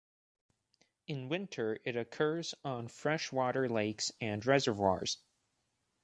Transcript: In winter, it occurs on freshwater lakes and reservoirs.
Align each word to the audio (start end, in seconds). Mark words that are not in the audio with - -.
In 1.05 1.29
winter, 1.29 1.77
it 1.83 1.95
occurs 1.95 2.55
on 2.65 2.87
freshwater 2.87 3.69
lakes 3.69 4.11
and 4.19 4.43
reservoirs. 4.43 5.19